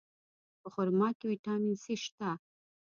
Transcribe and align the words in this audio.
په 0.61 0.67
خرما 0.73 1.09
کې 1.17 1.25
ویټامین 1.31 1.75
C 1.83 1.85
شته. 2.03 2.29